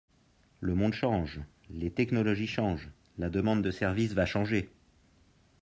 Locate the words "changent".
2.47-2.89